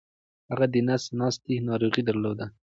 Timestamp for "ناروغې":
1.67-2.01